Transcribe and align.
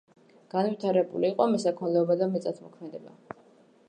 განვითარებული 0.53 1.29
იყო 1.29 1.45
მესაქონლეობა 1.51 2.17
და 2.21 2.31
მიწათმოქმედება. 2.31 3.15